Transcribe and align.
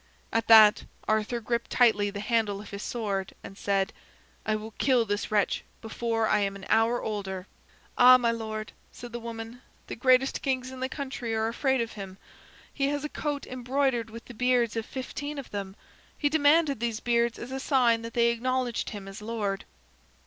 At 0.33 0.47
that 0.47 0.85
Arthur 1.07 1.39
gripped 1.39 1.69
tightly 1.69 2.09
the 2.09 2.21
handle 2.21 2.59
of 2.59 2.71
his 2.71 2.81
sword 2.81 3.35
and 3.43 3.55
said: 3.55 3.93
"I 4.47 4.55
will 4.55 4.71
kill 4.79 5.05
this 5.05 5.29
wretch 5.29 5.63
before 5.79 6.27
I 6.27 6.39
am 6.39 6.55
an 6.55 6.65
hour 6.69 7.03
older." 7.03 7.45
"Ah, 7.99 8.17
my 8.17 8.31
lord," 8.31 8.71
said 8.91 9.11
the 9.13 9.19
woman, 9.19 9.61
"the 9.85 9.95
greatest 9.95 10.41
kings 10.41 10.71
in 10.71 10.79
the 10.79 10.89
country 10.89 11.35
are 11.35 11.47
afraid 11.47 11.81
of 11.81 11.91
him. 11.93 12.17
He 12.73 12.87
has 12.87 13.03
a 13.03 13.09
coat 13.09 13.45
embroidered 13.45 14.09
with 14.09 14.25
the 14.25 14.33
beards 14.33 14.75
of 14.75 14.87
fifteen 14.87 15.37
of 15.37 15.51
them. 15.51 15.75
He 16.17 16.29
demanded 16.29 16.79
these 16.79 16.99
beards 16.99 17.37
as 17.37 17.51
a 17.51 17.59
sign 17.59 18.01
that 18.01 18.15
they 18.15 18.31
acknowledged 18.31 18.89
him 18.89 19.07
as 19.07 19.21
lord." 19.21 19.65